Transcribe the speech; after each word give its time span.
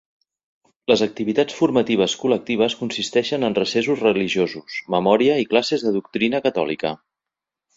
Les 0.91 1.01
activitats 1.05 1.57
formatives 1.57 2.15
col·lectives 2.21 2.77
consisteixen 2.79 3.47
en 3.49 3.57
recessos 3.59 4.01
religiosos, 4.07 4.81
memòria 4.97 5.37
i 5.45 5.49
classes 5.53 5.87
de 5.89 5.95
doctrina 5.99 6.41
catòlica. 6.49 6.95